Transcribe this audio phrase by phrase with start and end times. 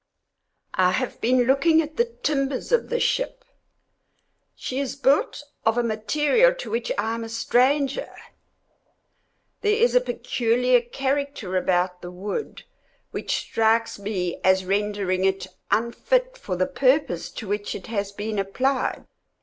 [0.73, 3.45] I have been looking at the timbers of the ship.
[4.55, 8.11] She is built of a material to which I am a stranger.
[9.61, 12.63] There is a peculiar character about the wood
[13.11, 18.39] which strikes me as rendering it unfit for the purpose to which it has been
[18.39, 19.05] applied.